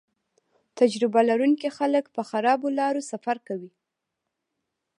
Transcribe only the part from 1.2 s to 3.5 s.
لرونکي خلک په خرابو لارو سفر